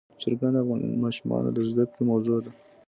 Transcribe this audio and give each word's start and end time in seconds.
چرګان 0.21 0.53
د 0.55 0.57
افغان 0.63 0.81
ماشومانو 1.03 1.49
د 1.53 1.59
زده 1.69 1.83
کړې 1.91 2.03
موضوع 2.11 2.37
ده. 2.43 2.51